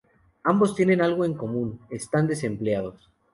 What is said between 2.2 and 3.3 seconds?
desempleados.